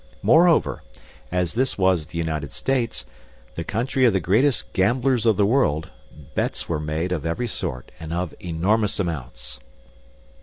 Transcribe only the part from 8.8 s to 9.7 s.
amounts.